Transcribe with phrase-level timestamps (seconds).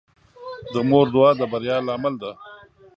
[0.73, 2.31] د مور دعا د بریا لامل ده.